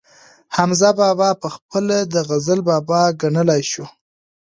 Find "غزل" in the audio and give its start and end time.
2.27-2.59